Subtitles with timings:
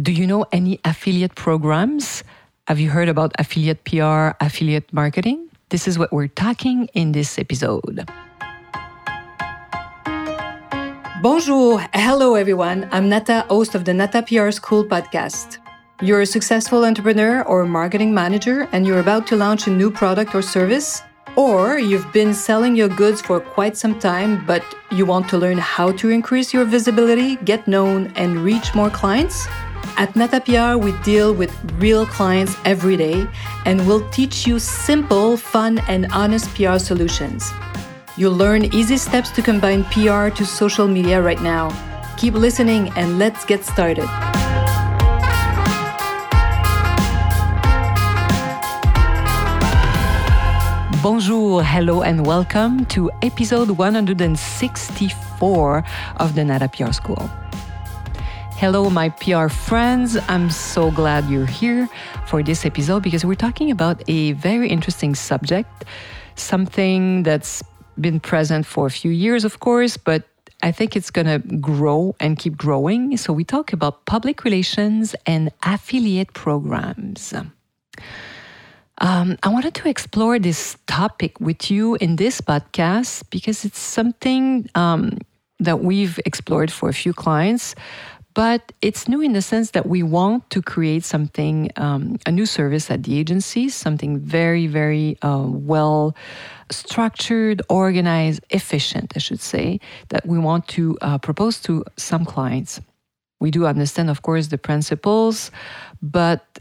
[0.00, 2.24] Do you know any affiliate programs?
[2.68, 5.50] Have you heard about affiliate PR, affiliate marketing?
[5.68, 8.08] This is what we're talking in this episode.
[11.20, 12.88] Bonjour, hello everyone.
[12.92, 15.58] I'm Nata, host of the Nata PR School podcast.
[16.00, 20.34] You're a successful entrepreneur or marketing manager and you're about to launch a new product
[20.34, 21.02] or service?
[21.36, 25.58] Or you've been selling your goods for quite some time, but you want to learn
[25.58, 29.46] how to increase your visibility, get known, and reach more clients?
[29.96, 33.26] At NataPR, we deal with real clients every day
[33.66, 37.52] and we'll teach you simple, fun, and honest PR solutions.
[38.16, 41.70] You'll learn easy steps to combine PR to social media right now.
[42.16, 44.08] Keep listening and let's get started.
[51.02, 55.84] Bonjour, hello, and welcome to episode 164
[56.16, 57.30] of the Nata PR School.
[58.60, 60.18] Hello, my PR friends.
[60.28, 61.88] I'm so glad you're here
[62.26, 65.86] for this episode because we're talking about a very interesting subject,
[66.34, 67.62] something that's
[67.98, 70.24] been present for a few years, of course, but
[70.62, 73.16] I think it's going to grow and keep growing.
[73.16, 77.32] So, we talk about public relations and affiliate programs.
[78.98, 84.68] Um, I wanted to explore this topic with you in this podcast because it's something
[84.74, 85.16] um,
[85.60, 87.74] that we've explored for a few clients,
[88.34, 92.46] but it's new in the sense that we want to create something, um, a new
[92.46, 96.16] service at the agency, something very, very uh, well
[96.70, 102.80] structured, organized, efficient, I should say, that we want to uh, propose to some clients.
[103.40, 105.50] We do understand, of course, the principles,
[106.00, 106.60] but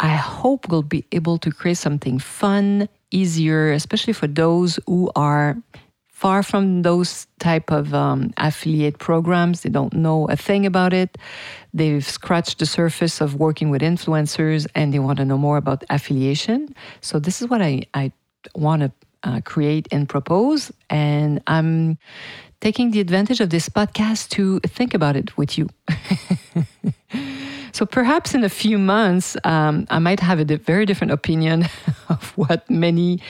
[0.00, 5.56] I hope we'll be able to create something fun, easier, especially for those who are
[6.18, 9.60] far from those type of um, affiliate programs.
[9.60, 11.16] They don't know a thing about it.
[11.72, 15.84] They've scratched the surface of working with influencers and they want to know more about
[15.90, 16.74] affiliation.
[17.02, 18.10] So this is what i, I
[18.56, 18.90] want to
[19.22, 21.98] uh, create and propose and i'm
[22.60, 25.68] taking the advantage of this podcast to think about it with you
[27.72, 31.68] So perhaps in a few months, um, I might have a di- very different opinion
[32.08, 33.20] of what many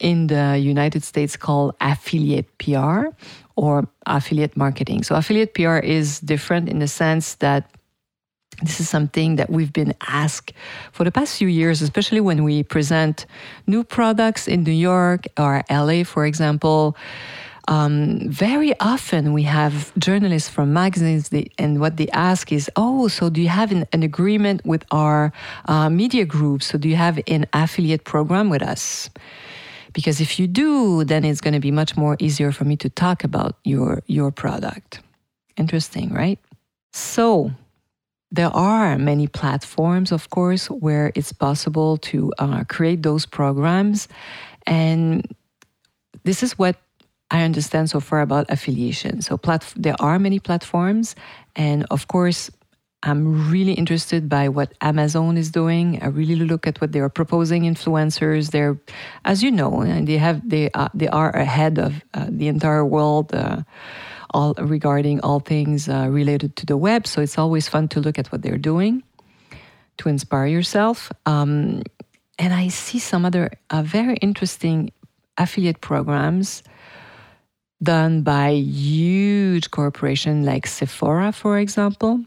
[0.00, 3.08] in the United States call affiliate PR
[3.56, 5.02] or affiliate marketing.
[5.02, 7.70] So affiliate PR is different in the sense that
[8.62, 10.52] this is something that we've been asked
[10.90, 13.26] for the past few years, especially when we present
[13.66, 16.96] new products in New York or LA, for example
[17.68, 23.28] um, very often we have journalists from magazines, and what they ask is, "Oh, so
[23.28, 25.32] do you have an, an agreement with our
[25.66, 26.62] uh, media group?
[26.62, 29.10] So do you have an affiliate program with us?"
[29.92, 32.88] Because if you do, then it's going to be much more easier for me to
[32.88, 35.00] talk about your your product.
[35.58, 36.38] Interesting, right?
[36.94, 37.50] So
[38.32, 44.08] there are many platforms, of course, where it's possible to uh, create those programs,
[44.66, 45.26] and
[46.24, 46.76] this is what
[47.30, 49.20] I understand so far about affiliation.
[49.20, 49.38] So
[49.76, 51.14] there are many platforms,
[51.56, 52.50] and of course,
[53.02, 56.02] I'm really interested by what Amazon is doing.
[56.02, 58.50] I really look at what they are proposing influencers.
[58.50, 58.76] They're,
[59.24, 62.84] as you know, and they have they are, they are ahead of uh, the entire
[62.84, 63.32] world.
[63.34, 63.62] Uh,
[64.34, 67.06] all regarding all things uh, related to the web.
[67.06, 69.02] So it's always fun to look at what they're doing
[69.98, 71.10] to inspire yourself.
[71.26, 71.82] Um,
[72.38, 74.92] and I see some other uh, very interesting
[75.38, 76.62] affiliate programs
[77.82, 82.24] done by huge corporations like Sephora, for example.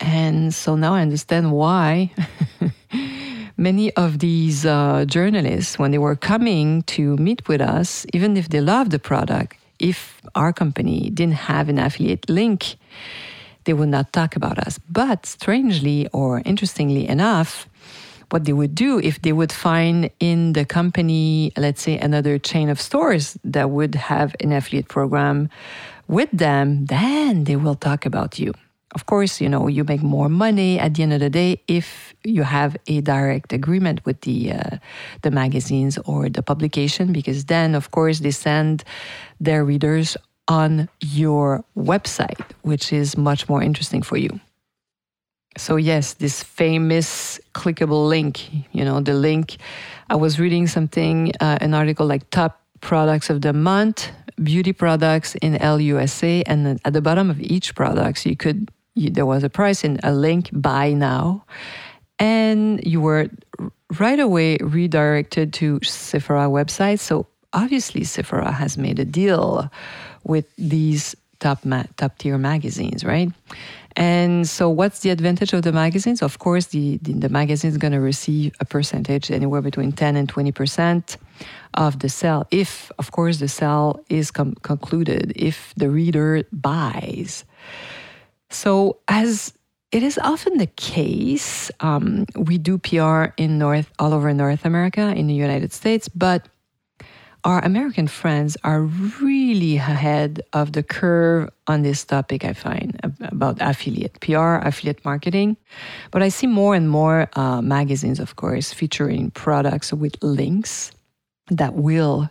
[0.00, 2.10] And so now I understand why
[3.56, 8.48] many of these uh, journalists, when they were coming to meet with us, even if
[8.48, 12.76] they loved the product, if our company didn't have an affiliate link,
[13.64, 14.78] they would not talk about us.
[14.88, 17.68] But strangely or interestingly enough,
[18.32, 22.68] what they would do if they would find in the company, let's say, another chain
[22.68, 25.48] of stores that would have an affiliate program
[26.08, 28.52] with them, then they will talk about you.
[28.94, 32.14] Of course, you know, you make more money at the end of the day if
[32.24, 34.76] you have a direct agreement with the uh,
[35.22, 38.84] the magazines or the publication because then of course they send
[39.40, 44.38] their readers on your website, which is much more interesting for you.
[45.56, 49.56] So, yes, this famous clickable link, you know, the link.
[50.08, 54.10] I was reading something, uh, an article like top products of the month,
[54.42, 56.42] beauty products in LUSA.
[56.46, 60.00] And at the bottom of each product, you could, you, there was a price and
[60.02, 61.44] a link, buy now.
[62.18, 63.28] And you were
[63.98, 67.00] right away redirected to Sephora website.
[67.00, 69.70] So, obviously, Sephora has made a deal
[70.24, 73.30] with these top ma- top tier magazines, right?
[73.96, 76.22] And so, what's the advantage of the magazines?
[76.22, 80.16] Of course, the, the, the magazine is going to receive a percentage anywhere between 10
[80.16, 81.16] and 20%
[81.74, 87.44] of the sale, if, of course, the sale is com- concluded, if the reader buys.
[88.50, 89.52] So, as
[89.90, 95.12] it is often the case, um, we do PR in North, all over North America,
[95.14, 96.48] in the United States, but
[97.44, 103.58] our American friends are really ahead of the curve on this topic, I find, about
[103.60, 105.56] affiliate PR, affiliate marketing.
[106.10, 110.92] But I see more and more uh, magazines, of course, featuring products with links
[111.50, 112.30] that will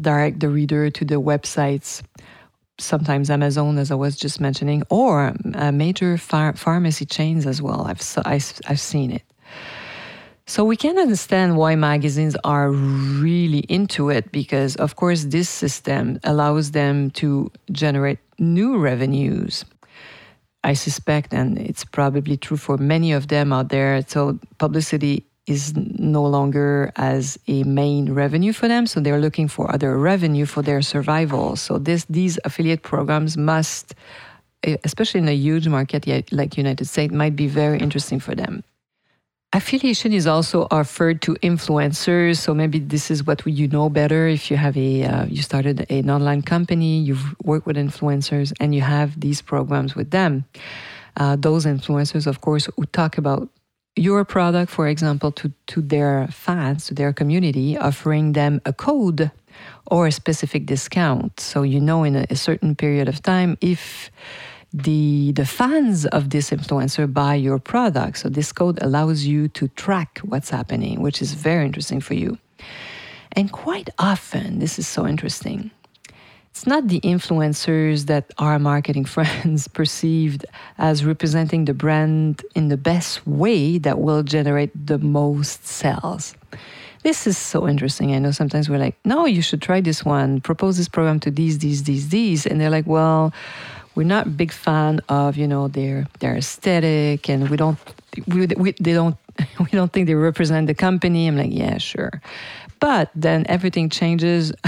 [0.00, 2.02] direct the reader to the websites,
[2.78, 7.82] sometimes Amazon, as I was just mentioning, or uh, major phar- pharmacy chains as well.
[7.82, 9.22] I've, I've, I've seen it.
[10.50, 16.18] So we can understand why magazines are really into it because, of course, this system
[16.24, 19.64] allows them to generate new revenues.
[20.64, 24.02] I suspect, and it's probably true for many of them out there.
[24.08, 29.72] So publicity is no longer as a main revenue for them, so they're looking for
[29.72, 31.54] other revenue for their survival.
[31.54, 33.94] So this these affiliate programs must,
[34.82, 38.64] especially in a huge market like United States, might be very interesting for them.
[39.52, 42.38] Affiliation is also offered to influencers.
[42.38, 44.28] So maybe this is what you know better.
[44.28, 48.76] If you have a, uh, you started an online company, you've worked with influencers, and
[48.76, 50.44] you have these programs with them.
[51.16, 53.48] Uh, those influencers, of course, who talk about
[53.96, 59.32] your product, for example, to, to their fans, to their community, offering them a code
[59.86, 61.40] or a specific discount.
[61.40, 64.12] So you know in a, a certain period of time if
[64.72, 68.18] the the fans of this influencer buy your product.
[68.18, 72.38] So this code allows you to track what's happening, which is very interesting for you.
[73.32, 75.70] And quite often, this is so interesting.
[76.50, 80.44] It's not the influencers that our marketing friends perceived
[80.78, 86.34] as representing the brand in the best way that will generate the most sales.
[87.02, 88.14] This is so interesting.
[88.14, 91.30] I know sometimes we're like, no, you should try this one, propose this program to
[91.30, 92.46] these, these, these, these.
[92.46, 93.32] And they're like, well,
[93.94, 97.78] we're not big fan of you know their their aesthetic, and we don't
[98.26, 99.16] we, we they don't
[99.58, 101.26] we don't think they represent the company.
[101.26, 102.20] I'm like, yeah, sure,
[102.78, 104.52] but then everything changes.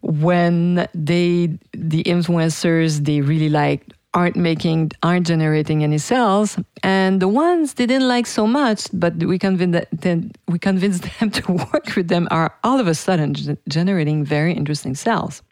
[0.00, 3.84] when they the influencers they really like
[4.14, 9.14] aren't making aren't generating any sales and the ones they didn't like so much but
[9.16, 13.34] we convinced them we convinced them to work with them are all of a sudden
[13.68, 15.42] generating very interesting sales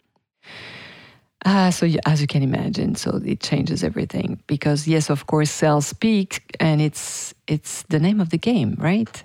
[1.45, 5.87] uh, so as you can imagine, so it changes everything because yes, of course, sales
[5.87, 9.23] speak, and it's it's the name of the game, right?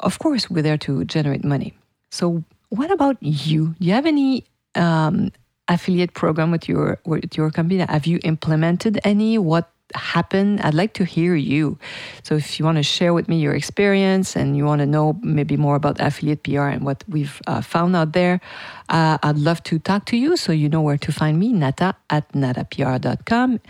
[0.00, 1.74] Of course, we're there to generate money.
[2.10, 3.74] So what about you?
[3.78, 5.30] Do you have any um,
[5.68, 7.78] affiliate program with your with your company?
[7.78, 9.38] Have you implemented any?
[9.38, 11.78] What happen, I'd like to hear you.
[12.22, 15.18] So if you want to share with me your experience and you want to know
[15.22, 18.40] maybe more about affiliate PR and what we've uh, found out there,
[18.88, 20.36] uh, I'd love to talk to you.
[20.36, 23.60] So you know where to find me, nata at natapr.com,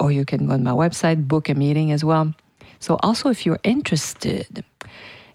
[0.00, 2.34] or you can go on my website, book a meeting as well.
[2.78, 4.64] So also if you're interested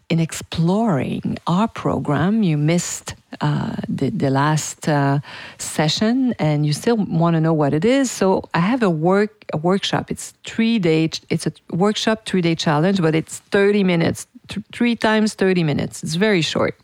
[0.10, 5.20] in exploring our program, you missed uh, the, the last uh,
[5.58, 8.10] session and you still want to know what it is.
[8.10, 10.10] So I have a work a workshop.
[10.10, 11.10] It's three day.
[11.30, 16.04] It's a workshop three day challenge, but it's thirty minutes, th- three times thirty minutes.
[16.04, 16.80] It's very short.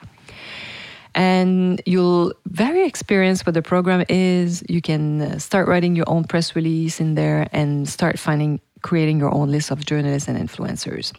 [1.16, 4.64] And you'll very experience what the program is.
[4.68, 9.20] You can uh, start writing your own press release in there and start finding creating
[9.20, 11.14] your own list of journalists and influencers.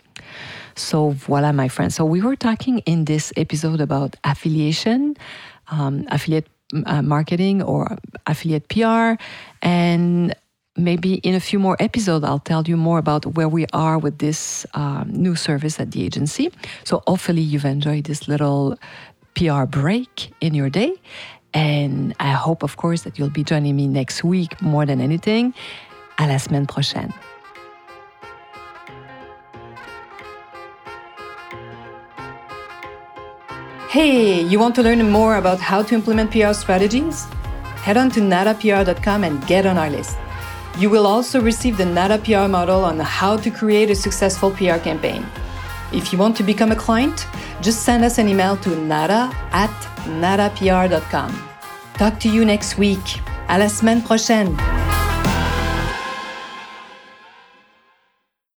[0.77, 1.95] So, voila, my friends.
[1.95, 5.17] So, we were talking in this episode about affiliation,
[5.69, 6.47] um, affiliate
[6.87, 9.15] uh, marketing, or affiliate PR.
[9.63, 10.35] And
[10.77, 14.19] maybe in a few more episodes, I'll tell you more about where we are with
[14.19, 16.51] this um, new service at the agency.
[16.85, 18.79] So, hopefully, you've enjoyed this little
[19.35, 20.93] PR break in your day.
[21.53, 25.55] And I hope, of course, that you'll be joining me next week more than anything.
[26.19, 27.13] À la semaine prochaine.
[33.95, 37.27] Hey, you want to learn more about how to implement PR strategies?
[37.87, 40.19] Head on to natapr.com and get on our list.
[40.77, 44.79] You will also receive the Nata PR model on how to create a successful PR
[44.79, 45.25] campaign.
[45.93, 47.29] If you want to become a client,
[47.63, 49.71] just send us an email to nata at
[50.21, 51.31] natapr.com.
[51.97, 53.23] Talk to you next week.
[53.47, 54.74] À la semaine prochaine.